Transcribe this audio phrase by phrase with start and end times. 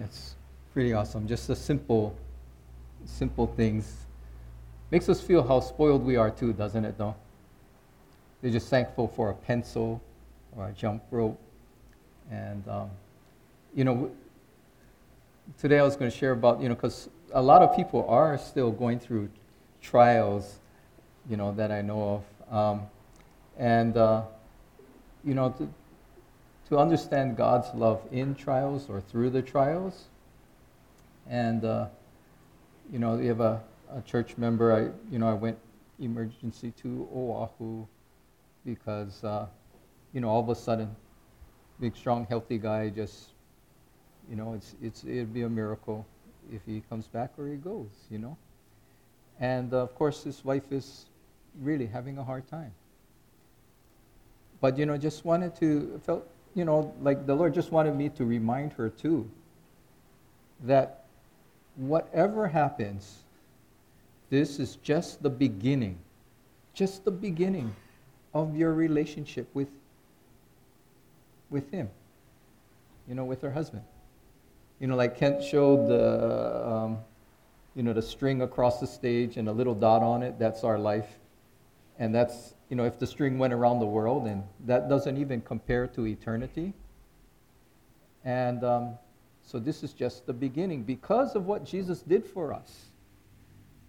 [0.00, 0.34] It's
[0.72, 1.28] pretty awesome.
[1.28, 2.16] Just the simple,
[3.04, 4.06] simple things.
[4.90, 7.14] Makes us feel how spoiled we are too, doesn't it, though?
[8.42, 10.02] They're just thankful for a pencil
[10.56, 11.40] or a jump rope.
[12.30, 12.90] And, um,
[13.74, 14.10] you know,
[15.58, 18.36] today I was going to share about, you know, because a lot of people are
[18.38, 19.28] still going through
[19.80, 20.58] trials,
[21.28, 22.54] you know, that I know of.
[22.54, 22.82] Um,
[23.56, 24.22] and, uh,
[25.24, 25.68] you know, to,
[26.68, 30.04] to understand God's love in trials or through the trials.
[31.28, 31.86] And, uh,
[32.92, 33.62] you know, you have a,
[33.92, 35.58] a church member, I, you know, I went
[36.00, 37.86] emergency to Oahu
[38.64, 39.46] because, uh,
[40.12, 40.94] you know, all of a sudden,
[41.80, 43.30] big, strong, healthy guy just,
[44.28, 46.06] you know, it's, it's, it'd be a miracle
[46.52, 48.36] if he comes back or he goes, you know.
[49.40, 51.06] And uh, of course, his wife is
[51.60, 52.72] really having a hard time.
[54.60, 58.08] But, you know, just wanted to, felt, you know, like the Lord just wanted me
[58.10, 59.28] to remind her too
[60.64, 61.04] that
[61.76, 63.24] whatever happens,
[64.30, 65.98] this is just the beginning,
[66.72, 67.74] just the beginning
[68.32, 69.68] of your relationship with,
[71.50, 71.90] with Him,
[73.08, 73.82] you know, with her husband.
[74.80, 76.98] You know, like Kent showed the, um,
[77.74, 80.78] you know, the string across the stage and a little dot on it, that's our
[80.78, 81.08] life.
[81.98, 85.40] And that's, you know, if the string went around the world, and that doesn't even
[85.40, 86.72] compare to eternity.
[88.24, 88.98] And um,
[89.42, 90.82] so this is just the beginning.
[90.82, 92.86] Because of what Jesus did for us,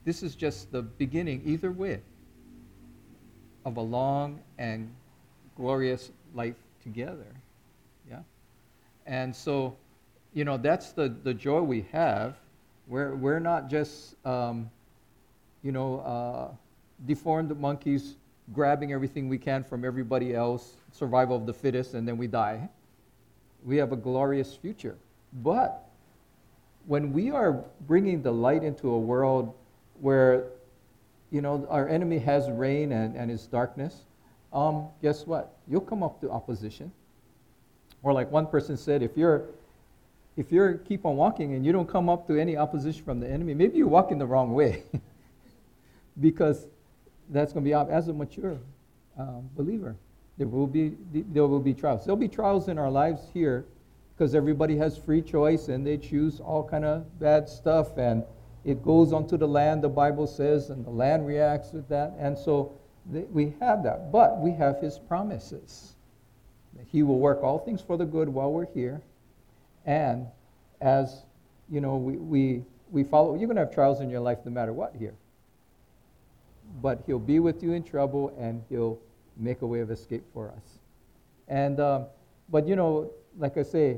[0.03, 2.01] this is just the beginning, either way,
[3.65, 4.93] of a long and
[5.57, 7.25] glorious life together.
[8.07, 8.19] Yeah?
[9.07, 9.75] And so,
[10.33, 12.35] you know, that's the, the joy we have.
[12.87, 14.69] We're, we're not just, um,
[15.63, 16.55] you know, uh,
[17.05, 18.15] deformed monkeys
[18.53, 22.69] grabbing everything we can from everybody else, survival of the fittest, and then we die.
[23.63, 24.95] We have a glorious future.
[25.33, 25.85] But
[26.85, 29.53] when we are bringing the light into a world
[29.99, 30.45] where
[31.31, 34.03] you know our enemy has reign and, and is darkness
[34.53, 36.91] um, guess what you'll come up to opposition
[38.03, 39.45] or like one person said if you're
[40.37, 43.27] if you keep on walking and you don't come up to any opposition from the
[43.27, 44.83] enemy maybe you're walking the wrong way
[46.21, 46.67] because
[47.29, 48.57] that's going to be as a mature
[49.17, 49.95] um, believer
[50.37, 53.65] there will be there will be trials there'll be trials in our lives here
[54.15, 58.23] because everybody has free choice and they choose all kind of bad stuff and
[58.65, 62.15] it goes onto the land, the Bible says, and the land reacts with that.
[62.17, 62.73] And so
[63.05, 64.11] we have that.
[64.11, 65.93] But we have his promises.
[66.75, 69.01] that He will work all things for the good while we're here.
[69.85, 70.25] And
[70.81, 71.21] as,
[71.69, 74.51] you know, we, we, we follow, you're going to have trials in your life no
[74.51, 75.13] matter what here.
[76.81, 78.99] But he'll be with you in trouble and he'll
[79.37, 80.79] make a way of escape for us.
[81.47, 82.05] And, um,
[82.49, 83.97] but, you know, like I say,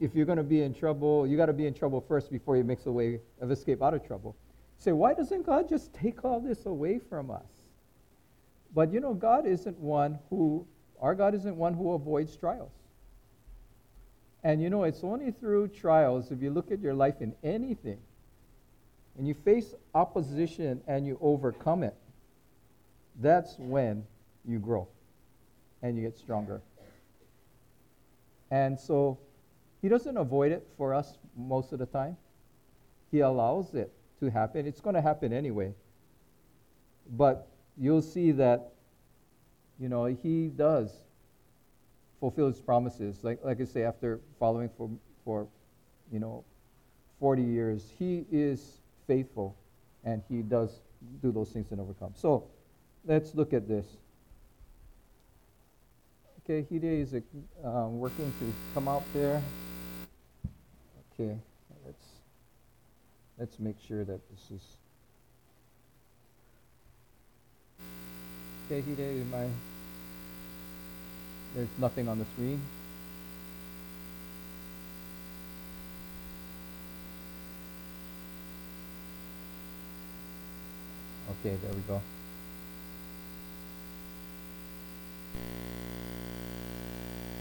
[0.00, 2.56] if you're going to be in trouble, you got to be in trouble first before
[2.56, 4.34] he makes a way of escape out of trouble.
[4.78, 7.42] say, why doesn't God just take all this away from us?
[8.74, 10.66] But you know, God isn't one who,
[11.00, 12.72] our God isn't one who avoids trials.
[14.42, 17.98] And you know, it's only through trials, if you look at your life in anything,
[19.16, 21.94] and you face opposition and you overcome it,
[23.20, 24.04] that's when
[24.44, 24.88] you grow
[25.82, 26.60] and you get stronger.
[28.50, 29.18] And so
[29.82, 32.16] he doesn't avoid it for us most of the time.
[33.10, 34.66] He allows it to happen.
[34.66, 35.74] It's going to happen anyway.
[37.16, 37.46] But
[37.76, 38.72] you'll see that,
[39.78, 40.90] you know, he does
[42.18, 43.22] fulfill his promises.
[43.22, 44.90] Like, like I say, after following for,
[45.24, 45.46] for,
[46.10, 46.44] you know,
[47.20, 49.56] 40 years, he is faithful
[50.04, 50.80] and he does
[51.22, 52.12] do those things and overcome.
[52.14, 52.44] So
[53.04, 53.86] let's look at this.
[56.44, 59.40] Okay, Hide is uh, working to come out there.
[61.14, 61.36] Okay,
[61.86, 62.04] let's
[63.38, 64.62] let's make sure that this is
[68.66, 68.82] okay.
[68.82, 69.48] Hide, I?
[71.54, 72.60] There's nothing on the screen.
[81.44, 82.00] Okay, there we go.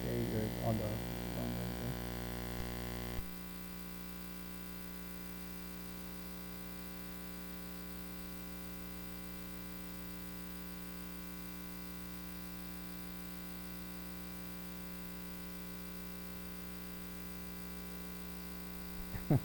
[0.04, 0.86] Okay, you're on the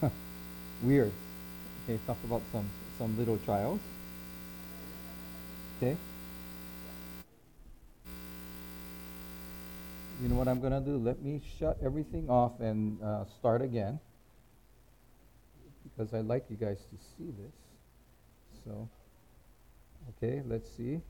[0.83, 1.13] Weird.
[1.85, 2.67] Okay, talk about some
[2.99, 3.79] some little trials.
[5.81, 5.97] Okay.
[10.21, 10.97] you know what I'm going to do?
[10.97, 14.01] Let me shut everything off and uh, start again
[15.85, 17.55] because I'd like you guys to see this.
[18.65, 18.89] So,
[20.17, 21.01] okay, let's see.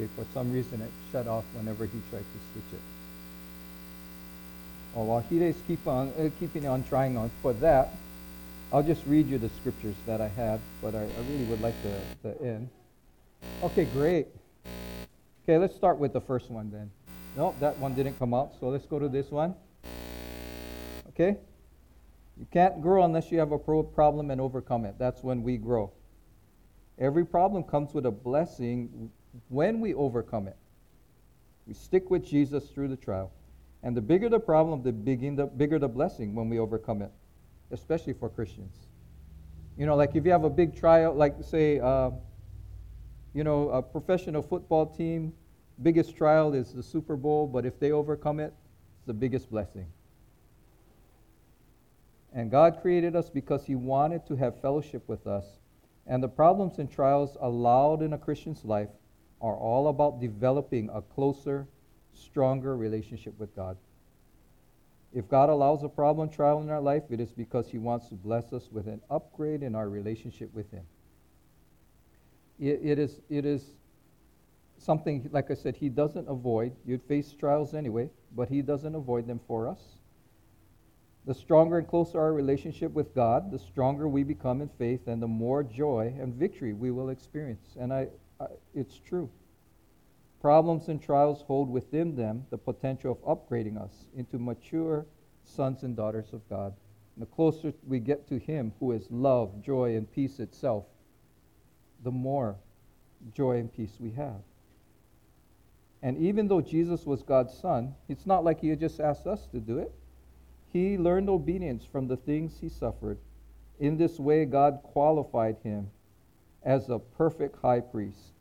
[0.00, 2.80] Okay, for some reason it shut off whenever he tried to switch it.
[4.96, 7.90] Oh, while Hide's keep on, uh, keeping on trying on for that,
[8.72, 11.74] I'll just read you the scriptures that I have, but I, I really would like
[11.82, 12.68] to, to end.
[13.62, 14.26] Okay, great.
[15.44, 16.90] Okay, let's start with the first one then.
[17.36, 19.54] No, that one didn't come out, so let's go to this one.
[21.10, 21.36] Okay?
[22.38, 24.96] You can't grow unless you have a problem and overcome it.
[24.98, 25.92] That's when we grow.
[26.98, 29.10] Every problem comes with a blessing
[29.48, 30.56] when we overcome it.
[31.66, 33.30] We stick with Jesus through the trial.
[33.82, 37.12] And the bigger the problem, the, the bigger the blessing when we overcome it,
[37.70, 38.74] especially for Christians.
[39.76, 42.10] You know, like if you have a big trial, like say, uh,
[43.34, 45.32] you know, a professional football team,
[45.82, 48.52] biggest trial is the Super Bowl, but if they overcome it,
[48.96, 49.86] it's the biggest blessing.
[52.32, 55.44] And God created us because He wanted to have fellowship with us.
[56.06, 58.88] And the problems and trials allowed in a Christian's life
[59.40, 61.66] are all about developing a closer,
[62.12, 63.76] stronger relationship with God.
[65.14, 68.14] If God allows a problem trial in our life, it is because He wants to
[68.14, 70.84] bless us with an upgrade in our relationship with Him.
[72.58, 73.64] it, it, is, it is
[74.78, 76.72] something, like I said, He doesn't avoid.
[76.84, 79.80] You'd face trials anyway, but He doesn't avoid them for us.
[81.26, 85.22] The stronger and closer our relationship with God, the stronger we become in faith, and
[85.22, 87.76] the more joy and victory we will experience.
[87.78, 88.08] And I,
[88.74, 89.30] it's true.
[90.40, 95.06] Problems and trials hold within them the potential of upgrading us into mature
[95.44, 96.72] sons and daughters of God.
[97.16, 100.84] And the closer we get to Him, who is love, joy, and peace itself,
[102.04, 102.56] the more
[103.34, 104.40] joy and peace we have.
[106.02, 109.58] And even though Jesus was God's Son, it's not like He just asked us to
[109.58, 109.92] do it.
[110.72, 113.18] He learned obedience from the things He suffered.
[113.80, 115.90] In this way, God qualified Him
[116.64, 118.32] as a perfect high priest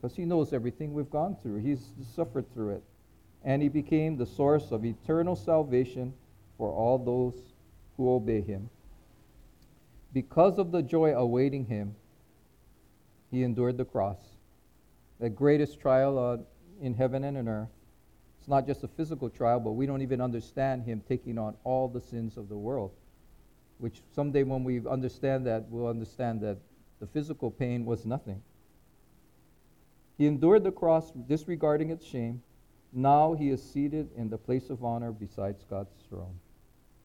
[0.00, 1.56] because he knows everything we've gone through.
[1.58, 2.82] He's suffered through it.
[3.44, 6.12] And he became the source of eternal salvation
[6.56, 7.34] for all those
[7.96, 8.68] who obey him.
[10.12, 11.94] Because of the joy awaiting him,
[13.30, 14.18] he endured the cross,
[15.20, 16.38] the greatest trial uh,
[16.84, 17.68] in heaven and on earth.
[18.38, 21.88] It's not just a physical trial, but we don't even understand him taking on all
[21.88, 22.92] the sins of the world.
[23.78, 26.58] Which someday, when we understand that, we'll understand that
[27.00, 28.42] the physical pain was nothing.
[30.16, 32.42] He endured the cross, disregarding its shame.
[32.92, 36.38] Now he is seated in the place of honor besides God's throne.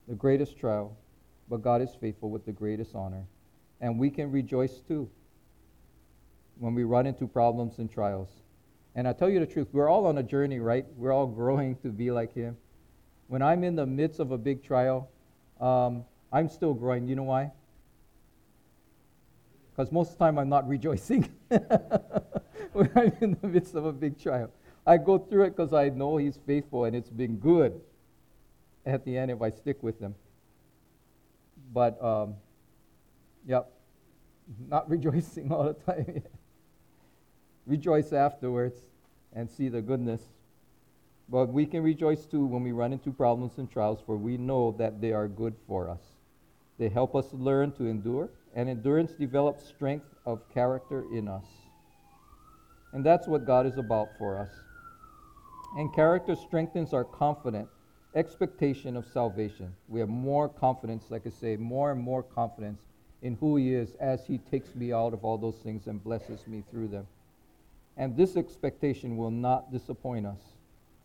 [0.08, 0.98] The greatest trial,
[1.50, 3.26] but God is faithful with the greatest honor.
[3.82, 5.10] And we can rejoice too
[6.60, 8.30] when we run into problems and trials.
[8.96, 10.86] And I tell you the truth, we're all on a journey, right?
[10.96, 12.58] We're all growing to be like Him.
[13.28, 15.10] When I'm in the midst of a big trial,
[15.60, 17.08] um, I'm still growing.
[17.08, 17.52] You know why?
[19.76, 23.92] Because most of the time I'm not rejoicing when I'm in the midst of a
[23.92, 24.52] big trial.
[24.86, 27.82] I go through it because I know He's faithful and it's been good
[28.86, 30.14] at the end if I stick with Him.
[31.74, 32.36] But, um,
[33.48, 33.72] yep,
[34.70, 36.22] not rejoicing all the time.
[37.66, 38.78] Rejoice afterwards
[39.34, 40.22] and see the goodness.
[41.30, 44.76] But we can rejoice too when we run into problems and trials, for we know
[44.78, 46.02] that they are good for us.
[46.78, 51.46] They help us learn to endure and endurance develops strength of character in us.
[52.94, 54.52] And that's what God is about for us.
[55.76, 57.68] And character strengthens our confident
[58.16, 59.74] expectation of salvation.
[59.88, 62.82] We have more confidence, like I say, more and more confidence
[63.24, 66.46] in who He is as He takes me out of all those things and blesses
[66.46, 67.08] me through them.
[67.98, 70.42] And this expectation will not disappoint us,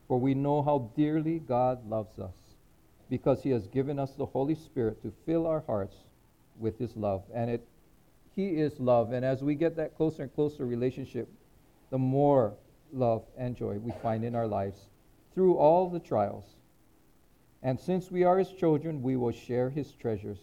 [0.06, 2.34] for we know how dearly God loves us,
[3.08, 5.96] because He has given us the Holy Spirit to fill our hearts
[6.58, 7.24] with his love.
[7.34, 7.66] And it
[8.38, 9.12] he is love.
[9.12, 11.28] And as we get that closer and closer relationship,
[11.90, 12.54] the more
[12.92, 14.78] love and joy we find in our lives
[15.34, 16.44] through all the trials.
[17.64, 20.38] And since we are his children, we will share his treasures.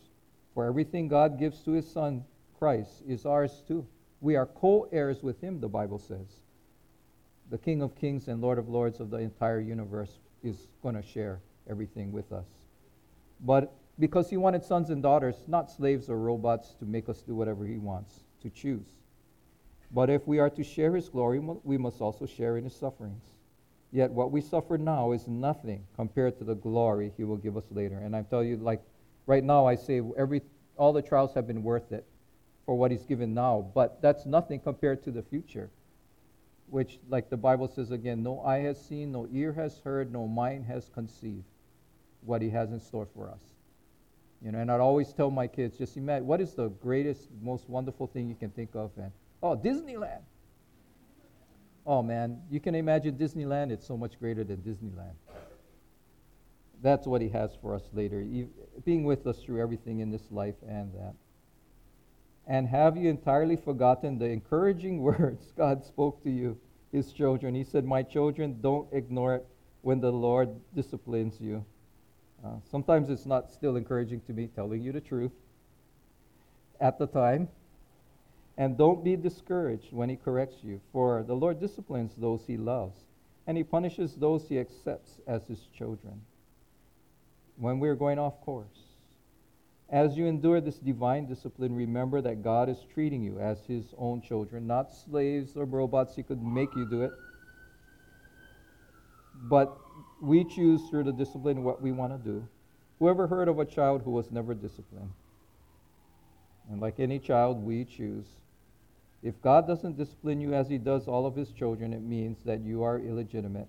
[0.53, 2.25] For everything God gives to his son,
[2.59, 3.87] Christ, is ours too.
[4.19, 6.41] We are co heirs with him, the Bible says.
[7.49, 11.01] The King of kings and Lord of lords of the entire universe is going to
[11.01, 12.47] share everything with us.
[13.39, 17.35] But because he wanted sons and daughters, not slaves or robots to make us do
[17.35, 18.87] whatever he wants to choose.
[19.91, 23.23] But if we are to share his glory, we must also share in his sufferings.
[23.91, 27.65] Yet what we suffer now is nothing compared to the glory he will give us
[27.71, 27.97] later.
[27.97, 28.81] And I tell you, like
[29.25, 30.41] right now, I say every
[30.75, 32.05] all the trials have been worth it
[32.65, 35.69] for what he's given now, but that's nothing compared to the future,
[36.69, 40.27] which, like the Bible says again, no eye has seen, no ear has heard, no
[40.27, 41.45] mind has conceived
[42.25, 43.54] what he has in store for us.
[44.45, 47.67] You know, and I'd always tell my kids, just imagine what is the greatest, most
[47.67, 49.11] wonderful thing you can think of, and
[49.41, 50.21] oh, Disneyland.
[51.83, 55.15] Oh man, you can imagine Disneyland, it's so much greater than Disneyland.
[56.83, 58.23] That's what he has for us later,
[58.83, 61.15] being with us through everything in this life and that.
[62.45, 66.55] And have you entirely forgotten the encouraging words God spoke to you,
[66.91, 67.55] his children?
[67.55, 69.47] He said, My children, don't ignore it
[69.81, 71.65] when the Lord disciplines you.
[72.45, 75.31] Uh, sometimes it's not still encouraging to me, telling you the truth
[76.79, 77.47] at the time.
[78.57, 82.97] And don't be discouraged when he corrects you, for the Lord disciplines those he loves,
[83.47, 86.21] and he punishes those he accepts as his children.
[87.57, 88.67] When we're going off course,
[89.89, 94.21] as you endure this divine discipline, remember that God is treating you as his own
[94.21, 97.13] children, not slaves or robots he could make you do it.
[99.49, 99.77] But
[100.21, 102.47] we choose through the discipline what we want to do.
[102.99, 105.11] Whoever heard of a child who was never disciplined?
[106.69, 108.25] And like any child, we choose.
[109.21, 112.61] If God doesn't discipline you as he does all of his children, it means that
[112.61, 113.67] you are illegitimate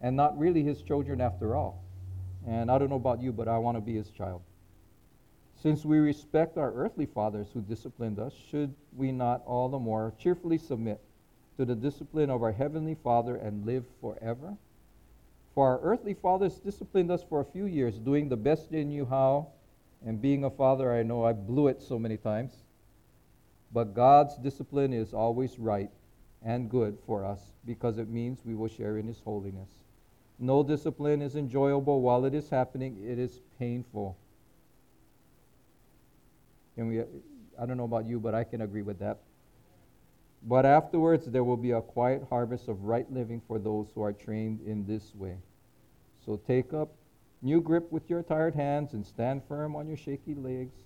[0.00, 1.82] and not really his children after all.
[2.46, 4.42] And I don't know about you, but I want to be his child.
[5.62, 10.12] Since we respect our earthly fathers who disciplined us, should we not all the more
[10.18, 11.00] cheerfully submit
[11.56, 14.56] to the discipline of our heavenly Father and live forever?
[15.56, 19.06] For our earthly fathers disciplined us for a few years, doing the best they knew
[19.06, 19.48] how,
[20.04, 22.52] and being a father, I know I blew it so many times.
[23.72, 25.88] But God's discipline is always right
[26.44, 29.70] and good for us because it means we will share in His holiness.
[30.38, 34.14] No discipline is enjoyable while it is happening, it is painful.
[36.76, 39.20] And we, I don't know about you, but I can agree with that.
[40.48, 44.12] But afterwards, there will be a quiet harvest of right living for those who are
[44.12, 45.38] trained in this way.
[46.24, 46.94] So take up
[47.42, 50.76] new grip with your tired hands and stand firm on your shaky legs.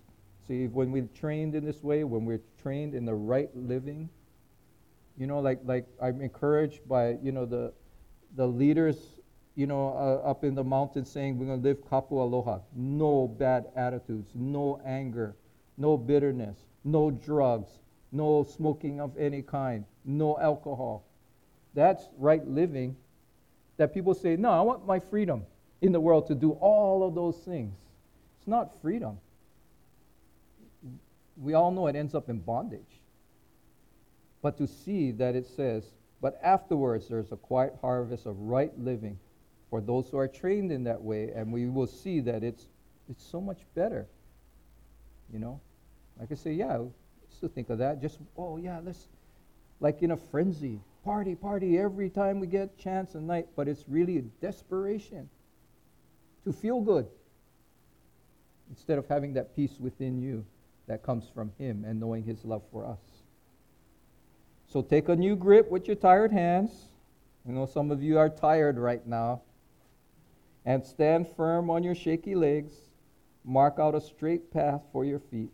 [0.48, 4.08] See, when we're trained in this way, when we're trained in the right living,
[5.18, 7.74] you know, like like I'm encouraged by you know the
[8.36, 8.96] the leaders,
[9.56, 13.28] you know, uh, up in the mountains saying we're going to live kapu aloha, no
[13.28, 15.36] bad attitudes, no anger,
[15.76, 17.80] no bitterness, no drugs,
[18.12, 21.04] no smoking of any kind, no alcohol.
[21.74, 22.96] That's right living.
[23.76, 25.44] That people say, no, I want my freedom
[25.80, 27.74] in the world to do all of those things.
[28.38, 29.18] It's not freedom.
[31.40, 33.00] We all know it ends up in bondage.
[34.42, 35.84] But to see that it says,
[36.20, 39.18] but afterwards there's a quiet harvest of right living
[39.70, 42.66] for those who are trained in that way, and we will see that it's,
[43.08, 44.06] it's so much better.
[45.32, 45.60] You know?
[46.18, 46.80] Like I say, yeah,
[47.40, 48.02] still think of that.
[48.02, 49.08] Just, oh, yeah, let's,
[49.80, 53.46] like in a frenzy, party, party every time we get chance at night.
[53.56, 55.26] But it's really a desperation
[56.44, 57.06] to feel good
[58.68, 60.44] instead of having that peace within you
[60.86, 63.00] that comes from Him and knowing His love for us.
[64.66, 66.88] So take a new grip with your tired hands.
[67.48, 69.40] I know some of you are tired right now.
[70.66, 72.74] And stand firm on your shaky legs.
[73.46, 75.50] Mark out a straight path for your feet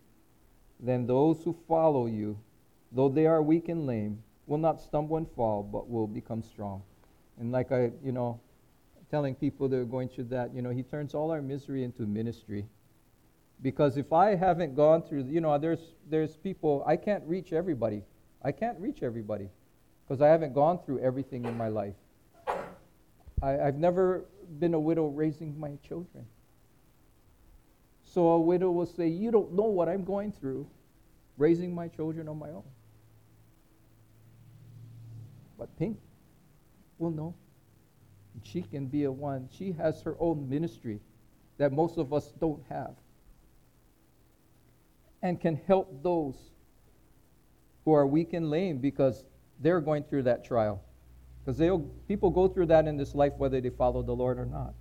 [0.79, 2.37] then those who follow you,
[2.91, 6.81] though they are weak and lame, will not stumble and fall, but will become strong.
[7.39, 8.39] And like I, you know,
[9.09, 12.03] telling people that are going through that, you know, he turns all our misery into
[12.03, 12.65] ministry.
[13.61, 18.03] Because if I haven't gone through, you know, there's there's people I can't reach everybody.
[18.43, 19.49] I can't reach everybody
[20.07, 21.95] because I haven't gone through everything in my life.
[23.41, 24.25] I, I've never
[24.59, 26.25] been a widow raising my children.
[28.17, 30.65] So a widow will say, You don't know what I'm going through
[31.37, 32.63] raising my children on my own.
[35.55, 35.99] But Pink
[36.97, 37.35] will know.
[38.41, 39.49] She can be a one.
[39.55, 40.99] She has her own ministry
[41.59, 42.95] that most of us don't have.
[45.21, 46.37] And can help those
[47.85, 49.25] who are weak and lame because
[49.59, 50.81] they're going through that trial.
[51.45, 51.61] Because
[52.07, 54.73] people go through that in this life whether they follow the Lord or not.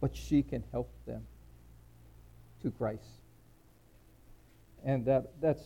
[0.00, 1.24] But she can help them
[2.62, 3.04] to Christ.
[4.84, 5.62] And that, that's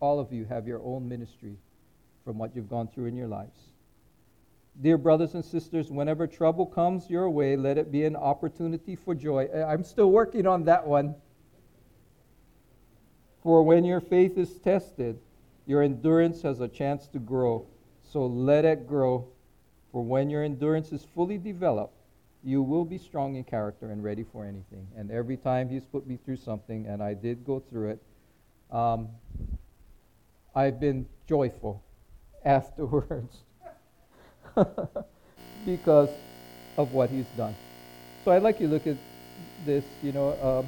[0.00, 1.56] all of you have your own ministry
[2.24, 3.58] from what you've gone through in your lives.
[4.80, 9.14] Dear brothers and sisters, whenever trouble comes your way, let it be an opportunity for
[9.14, 9.48] joy.
[9.54, 11.14] I'm still working on that one.
[13.42, 15.18] For when your faith is tested,
[15.66, 17.66] your endurance has a chance to grow.
[18.02, 19.28] So let it grow.
[19.90, 22.01] For when your endurance is fully developed,
[22.44, 24.86] you will be strong in character and ready for anything.
[24.96, 28.02] And every time he's put me through something, and I did go through it,
[28.74, 29.08] um,
[30.54, 31.82] I've been joyful
[32.44, 33.38] afterwards
[35.66, 36.10] because
[36.76, 37.54] of what he's done.
[38.24, 38.96] So I'd like you to look at
[39.64, 40.66] this, you know, um,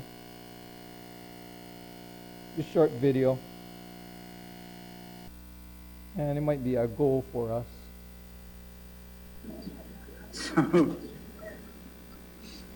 [2.56, 3.38] this short video.
[6.16, 7.66] And it might be a goal for us.
[10.32, 10.96] So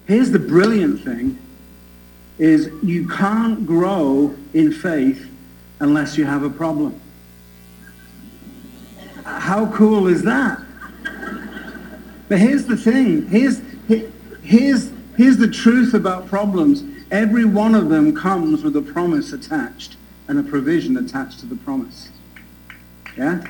[0.08, 1.38] here's the brilliant thing
[2.38, 5.30] is you can't grow in faith
[5.80, 7.00] unless you have a problem.
[9.24, 10.60] How cool is that?
[12.28, 13.26] But here's the thing.
[13.28, 13.60] Here's,
[14.42, 16.82] here's, here's the truth about problems.
[17.10, 19.96] Every one of them comes with a promise attached
[20.28, 22.10] and a provision attached to the promise.
[23.16, 23.44] Yeah?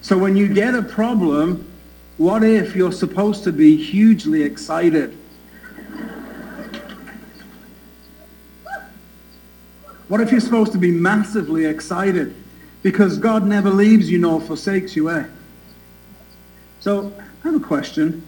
[0.00, 1.70] So when you get a problem,
[2.18, 5.16] what if you're supposed to be hugely excited?
[10.08, 12.34] What if you're supposed to be massively excited?
[12.82, 15.24] Because God never leaves you nor forsakes you, eh?
[16.80, 17.10] So
[17.42, 18.22] I have a question.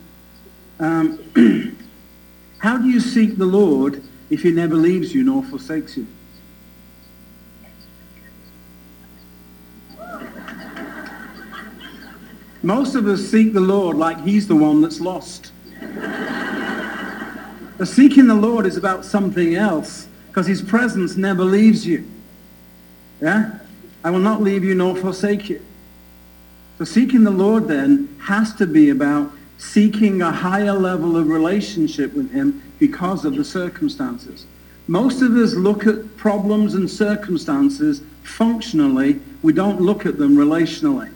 [0.81, 1.19] Um,
[2.59, 6.07] how do you seek the Lord if he never leaves you nor forsakes you?
[12.63, 15.53] Most of us seek the Lord like he's the one that's lost.
[17.79, 22.07] but seeking the Lord is about something else because his presence never leaves you.
[23.23, 23.59] Yeah?
[24.05, 25.65] I will not leave you nor forsake you.
[26.77, 32.13] So seeking the Lord then has to be about seeking a higher level of relationship
[32.13, 34.45] with him because of the circumstances.
[34.89, 39.19] Most of us look at problems and circumstances functionally.
[39.41, 41.11] We don't look at them relationally.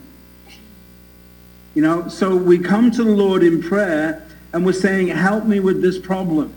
[1.75, 5.61] You know, so we come to the Lord in prayer and we're saying, help me
[5.61, 6.55] with this problem.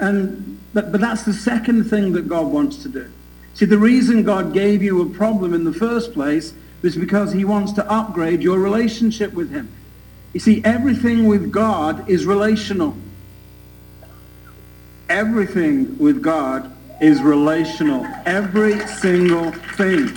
[0.00, 3.10] And, but, but that's the second thing that God wants to do.
[3.54, 7.44] See, the reason God gave you a problem in the first place is because he
[7.44, 9.68] wants to upgrade your relationship with him.
[10.32, 12.96] You see, everything with God is relational.
[15.08, 18.06] Everything with God is relational.
[18.24, 20.16] Every single thing.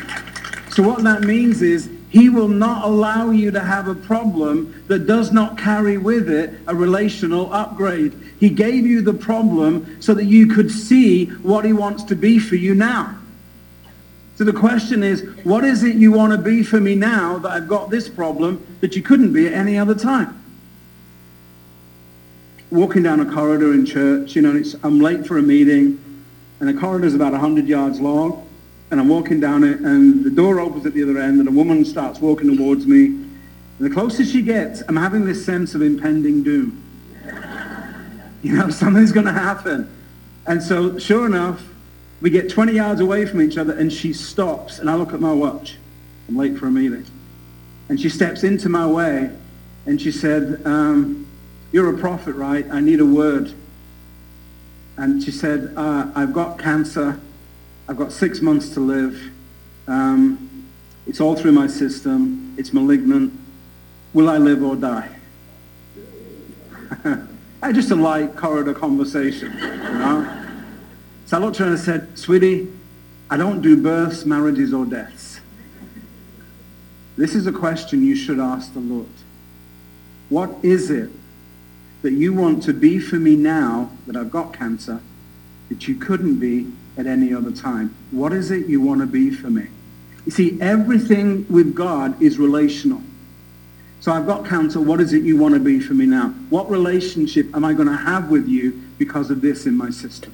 [0.69, 5.05] So what that means is he will not allow you to have a problem that
[5.05, 8.13] does not carry with it a relational upgrade.
[8.39, 12.39] He gave you the problem so that you could see what he wants to be
[12.39, 13.17] for you now.
[14.37, 17.49] So the question is, what is it you want to be for me now that
[17.49, 20.41] I've got this problem that you couldn't be at any other time?
[22.71, 25.99] Walking down a corridor in church, you know, I'm late for a meeting,
[26.61, 28.44] and the corridor is about 100 yards long,
[28.91, 31.51] and I'm walking down it, and the door opens at the other end, and a
[31.51, 33.05] woman starts walking towards me.
[33.07, 33.29] And
[33.79, 36.81] the closer she gets, I'm having this sense of impending doom.
[38.41, 39.89] you know, something's going to happen.
[40.47, 41.63] And so, sure enough,
[42.21, 45.19] we get 20 yards away from each other, and she stops, and I look at
[45.19, 45.77] my watch.
[46.27, 47.05] I'm late for a meeting.
[47.89, 49.29] And she steps into my way,
[49.85, 51.27] and she said, um,
[51.71, 52.65] you're a prophet, right?
[52.71, 53.53] I need a word.
[54.97, 57.19] And she said, uh, I've got cancer.
[57.87, 59.31] I've got six months to live.
[59.87, 60.65] Um,
[61.05, 62.55] it's all through my system.
[62.57, 63.39] It's malignant.
[64.13, 65.09] Will I live or die?
[67.61, 70.45] I just a light corridor conversation, you know.
[71.25, 72.71] So I looked at her and I said, "Sweetie,
[73.29, 75.39] I don't do births, marriages, or deaths.
[77.17, 79.07] This is a question you should ask the Lord.
[80.29, 81.09] What is it
[82.01, 85.01] that you want to be for me now that I've got cancer
[85.69, 87.95] that you couldn't be at any other time.
[88.11, 89.67] What is it you want to be for me?
[90.25, 93.01] You see, everything with God is relational.
[93.99, 94.79] So I've got cancer.
[94.79, 96.29] What is it you want to be for me now?
[96.49, 100.33] What relationship am I going to have with you because of this in my system?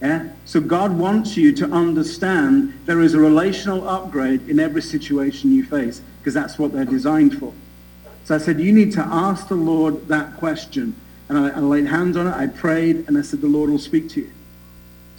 [0.00, 0.28] Yeah?
[0.44, 5.64] So God wants you to understand there is a relational upgrade in every situation you
[5.64, 7.52] face because that's what they're designed for.
[8.24, 10.94] So I said, you need to ask the Lord that question.
[11.28, 12.34] And I, I laid hands on it.
[12.34, 14.30] I prayed and I said, the Lord will speak to you.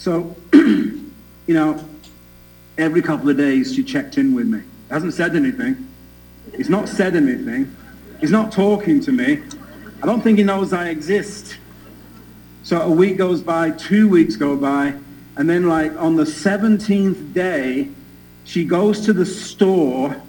[0.02, 1.14] So, you
[1.48, 1.80] know,
[2.80, 4.64] every couple of days she checked in with me.
[4.90, 5.88] Hasn't said anything.
[6.58, 7.76] He's not said anything.
[8.20, 9.44] He's not talking to me.
[10.02, 11.58] I don't think he knows I exist.
[12.64, 14.96] So a week goes by, two weeks go by,
[15.38, 17.90] and then like on the 17th day,
[18.44, 20.20] she goes to the store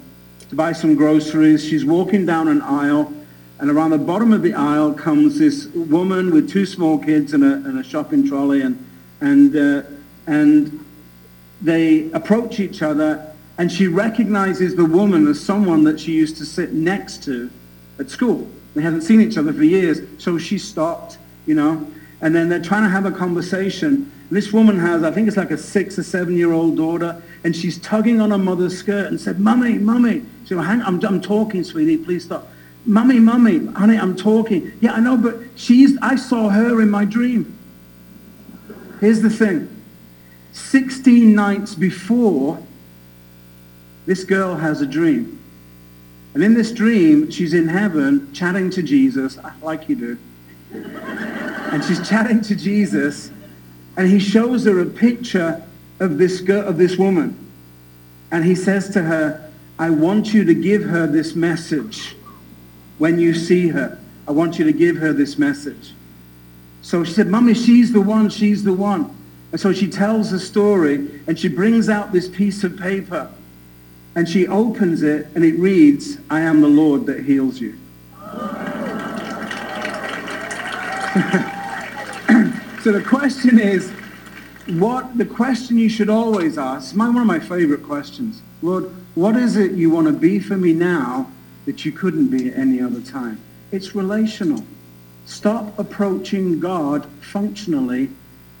[0.49, 1.65] to buy some groceries.
[1.65, 3.11] She's walking down an aisle,
[3.57, 7.43] and around the bottom of the aisle comes this woman with two small kids and
[7.43, 8.77] a, and a shopping trolley, and
[9.23, 9.81] and, uh,
[10.27, 10.85] and
[11.61, 16.45] they approach each other And she recognizes the woman as someone that she used to
[16.45, 17.51] sit next to
[17.99, 18.47] at school.
[18.73, 21.87] They hadn't seen each other for years, so she stopped, you know.
[22.21, 24.11] And then they're trying to have a conversation.
[24.31, 28.19] This woman has, I think it's like a six or seven-year-old daughter, and she's tugging
[28.21, 30.23] on her mother's skirt and said, Mummy, Mummy.
[30.45, 32.47] She hang, I'm, I'm talking, sweetie, please stop.
[32.85, 34.71] Mummy, Mummy, honey, I'm talking.
[34.81, 37.52] Yeah, I know, but she's, I saw her in my dream.
[39.03, 39.67] Here's the thing.
[40.53, 42.57] 16 nights before,
[44.05, 45.43] this girl has a dream.
[46.33, 50.17] And in this dream, she's in heaven chatting to Jesus, like you do.
[50.73, 53.29] and she's chatting to Jesus,
[53.97, 55.61] and he shows her a picture
[55.99, 57.51] of this girl, of this woman.
[58.31, 62.15] And he says to her, I want you to give her this message
[62.99, 63.99] when you see her.
[64.29, 65.91] I want you to give her this message.
[66.83, 69.15] So she said, Mummy, she's the one, she's the one.
[69.51, 73.29] And so she tells the story, and she brings out this piece of paper,
[74.15, 77.71] and she opens it, and it reads, I am the Lord that heals you.
[82.83, 83.89] so the question is,
[84.67, 89.37] what the question you should always ask, my, one of my favorite questions, Lord, what
[89.37, 91.31] is it you want to be for me now
[91.65, 93.39] that you couldn't be at any other time?
[93.71, 94.65] It's relational.
[95.25, 98.09] Stop approaching God functionally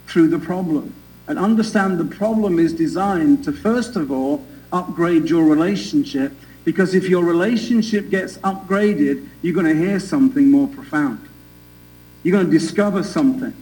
[0.07, 0.93] through the problem.
[1.27, 6.33] And understand the problem is designed to, first of all, upgrade your relationship.
[6.65, 11.27] Because if your relationship gets upgraded, you're going to hear something more profound.
[12.23, 13.53] You're going to discover something.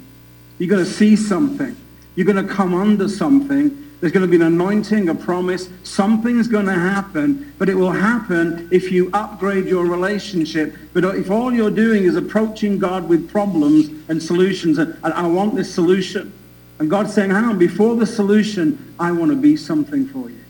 [0.59, 1.75] You're going to see something.
[2.15, 3.90] You're going to come under something.
[4.01, 5.69] There's going to be an anointing, a promise.
[5.83, 10.75] Something's going to happen, but it will happen if you upgrade your relationship.
[10.91, 15.27] But if all you're doing is approaching God with problems and solutions, and, and I
[15.27, 16.33] want this solution,
[16.79, 20.43] and God's saying, hang on, before the solution, I want to be something for you.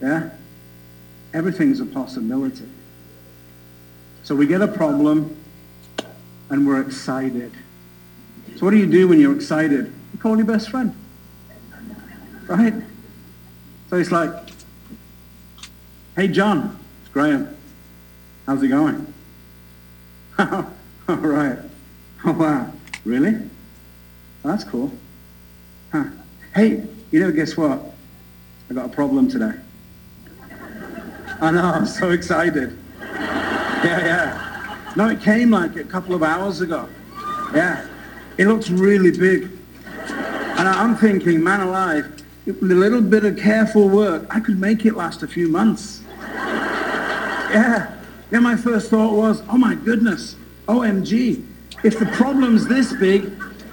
[0.00, 0.30] Yeah?
[1.34, 2.68] Everything's a possibility.
[4.22, 5.36] So we get a problem,
[6.48, 7.52] and we're excited.
[8.56, 9.92] So what do you do when you're excited?
[10.14, 10.96] You call your best friend.
[12.46, 12.74] Right?
[13.88, 14.30] So it's like,
[16.16, 17.56] hey, John, it's Graham.
[18.46, 19.12] How's it going?
[20.38, 20.66] All
[21.08, 21.58] right.
[22.26, 22.72] Oh, wow.
[23.04, 23.38] Really?
[24.42, 24.90] That's cool.
[25.92, 26.04] Huh.
[26.54, 27.82] Hey, you know, guess what?
[28.70, 29.52] I got a problem today.
[31.42, 32.78] I know, I'm so excited.
[33.02, 34.92] Yeah, yeah.
[34.96, 36.88] No, it came like a couple of hours ago.
[37.54, 37.86] Yeah.
[38.38, 39.50] It looks really big.
[40.08, 44.84] And I'm thinking, man alive, with a little bit of careful work, I could make
[44.84, 46.02] it last a few months.
[46.20, 47.90] yeah.
[48.30, 51.46] Then my first thought was, oh my goodness, OMG,
[51.82, 53.32] if the problem's this big,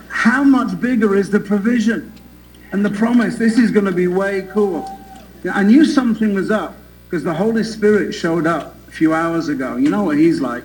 [0.10, 2.14] how much bigger is the provision
[2.72, 3.38] and the promise?
[3.38, 5.00] This is going to be way cool.
[5.52, 9.78] I knew something was up because the Holy Spirit showed up a few hours ago.
[9.78, 10.64] You know what he's like,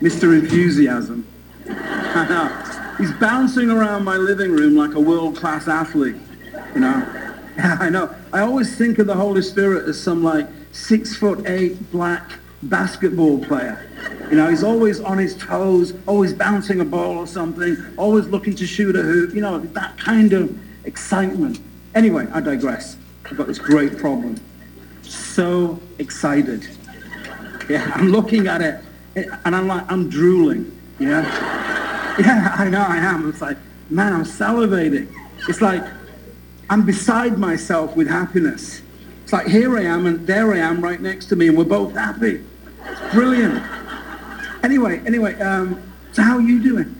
[0.00, 0.38] Mr.
[0.38, 1.26] Enthusiasm.
[2.98, 6.14] He's bouncing around my living room like a world-class athlete,
[6.74, 7.23] you know.
[7.58, 8.14] I know.
[8.32, 13.44] I always think of the Holy Spirit as some like six foot eight black basketball
[13.44, 13.88] player.
[14.30, 18.54] You know, he's always on his toes, always bouncing a ball or something, always looking
[18.56, 19.34] to shoot a hoop.
[19.34, 21.60] You know, that kind of excitement.
[21.94, 22.96] Anyway, I digress.
[23.26, 24.36] I've got this great problem.
[25.02, 26.68] So excited.
[27.68, 28.80] Yeah, I'm looking at it
[29.16, 30.76] and I'm like, I'm drooling.
[30.98, 31.60] Yeah.
[32.16, 33.28] Yeah, I know I am.
[33.28, 33.56] It's like,
[33.90, 35.12] man, I'm salivating.
[35.48, 35.82] It's like,
[36.70, 38.82] I'm beside myself with happiness.
[39.22, 41.64] It's like here I am and there I am right next to me and we're
[41.64, 42.44] both happy.
[42.84, 43.62] It's brilliant.
[44.62, 46.94] Anyway, anyway, um, so how are you doing?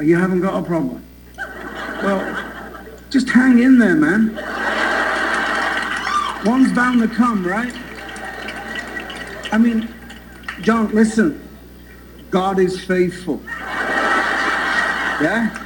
[0.00, 1.04] Oh, you haven't got a problem?
[1.36, 4.34] Well, just hang in there, man.
[6.44, 7.72] One's bound to come, right?
[9.52, 9.88] I mean,
[10.62, 11.48] John, listen.
[12.30, 13.40] God is faithful.
[15.20, 15.56] Yeah?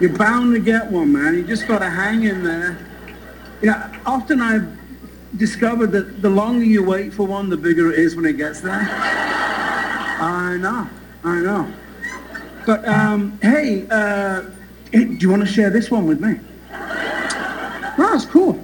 [0.00, 1.34] You're bound to get one, man.
[1.34, 2.78] You just got to hang in there.
[3.62, 4.76] You know, often I've
[5.38, 8.60] discovered that the longer you wait for one, the bigger it is when it gets
[8.60, 8.86] there.
[8.90, 10.88] I know,
[11.22, 11.72] I know.
[12.66, 14.42] But um, hey, uh,
[14.90, 16.40] do you want to share this one with me?
[18.14, 18.62] It's cool.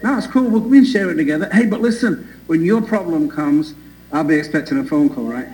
[0.00, 0.48] It's cool.
[0.48, 1.48] We can share it together.
[1.52, 3.74] Hey, but listen, when your problem comes,
[4.12, 5.48] I'll be expecting a phone call, right?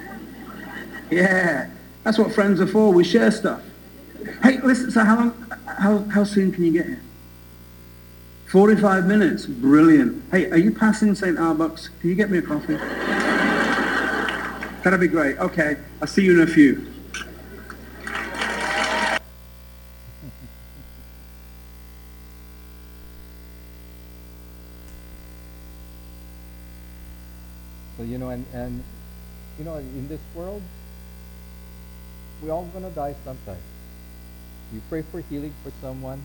[1.10, 1.70] Yeah,
[2.02, 2.92] that's what friends are for.
[2.92, 3.62] We share stuff.
[4.42, 7.00] Hey, listen, so how long, how, how soon can you get here?
[8.46, 10.22] 45 minutes, brilliant.
[10.30, 11.88] Hey, are you passing Starbucks?
[12.00, 12.76] Can you get me a coffee?
[14.84, 15.38] That'd be great.
[15.38, 16.86] Okay, I'll see you in a few.
[27.96, 28.84] So, you know, and, and,
[29.58, 30.62] you know, in this world,
[32.42, 33.56] we're all going to die sometime.
[34.74, 36.20] You pray for healing for someone,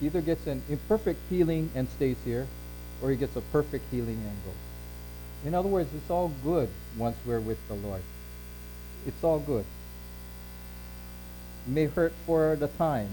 [0.00, 2.46] he either gets an imperfect healing and stays here,
[3.02, 4.54] or he gets a perfect healing and goes.
[5.46, 8.02] In other words, it's all good once we're with the Lord.
[9.06, 9.64] It's all good.
[11.66, 13.08] It may hurt for the time,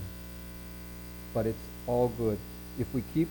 [1.33, 2.37] but it's all good
[2.77, 3.29] if we keep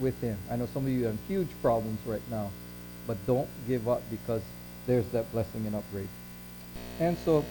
[0.00, 0.38] with him.
[0.50, 2.50] I know some of you have huge problems right now,
[3.08, 4.42] but don't give up because
[4.86, 6.08] there's that blessing and upgrade.
[7.00, 7.44] And so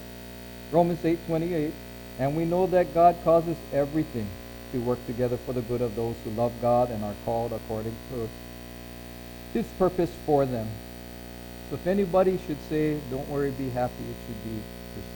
[0.71, 1.73] Romans 8:28,
[2.19, 4.27] and we know that God causes everything
[4.73, 7.95] to work together for the good of those who love God and are called according
[8.11, 8.29] to
[9.53, 10.67] his purpose for them.
[11.69, 14.59] So if anybody should say, don't worry, be happy, it should be
[14.93, 15.15] Christians.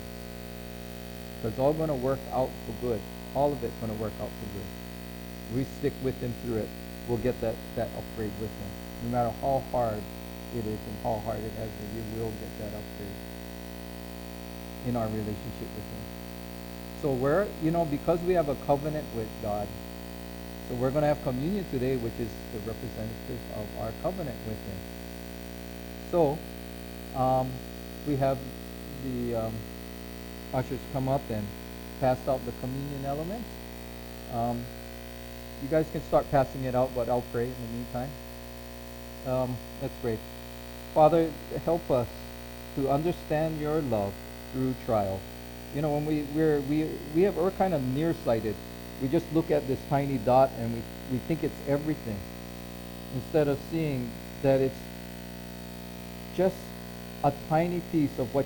[1.35, 3.01] Because it's all going to work out for good.
[3.35, 5.57] All of it's going to work out for good.
[5.57, 6.69] We stick with him through it.
[7.09, 8.69] We'll get that, that upgrade with him.
[9.03, 10.01] No matter how hard
[10.55, 13.17] it is and how hard it has been, you will get that upgrade
[14.87, 16.22] in our relationship with him.
[17.03, 19.67] So we're, you know, because we have a covenant with God,
[20.69, 24.55] so we're going to have communion today, which is the representative of our covenant with
[24.55, 24.77] Him.
[26.11, 26.37] So
[27.13, 27.49] um,
[28.07, 28.37] we have
[29.03, 29.53] the um,
[30.53, 31.45] ushers come up and
[31.99, 33.49] pass out the communion elements.
[34.33, 34.61] Um,
[35.61, 38.09] you guys can start passing it out, but I'll pray in the meantime.
[39.27, 40.17] Um, let's pray.
[40.93, 41.29] Father,
[41.65, 42.07] help us
[42.77, 44.13] to understand your love
[44.53, 45.19] through trial.
[45.75, 48.55] You know, when we we're, we we have we're kind of nearsighted.
[49.01, 50.81] We just look at this tiny dot and we,
[51.11, 52.17] we think it's everything.
[53.15, 54.09] Instead of seeing
[54.43, 54.77] that it's
[56.35, 56.55] just
[57.23, 58.41] a tiny piece of what